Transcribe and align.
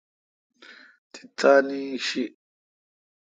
تی 1.11 1.21
تانی 1.37 1.83
شی۔ 2.07 2.23